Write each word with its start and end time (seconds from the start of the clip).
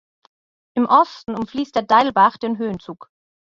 Im 0.75 0.87
Osten 0.87 1.35
umfließt 1.35 1.75
der 1.75 1.83
Deilbach 1.83 2.37
den 2.37 2.57
Höhenzug. 2.57 3.11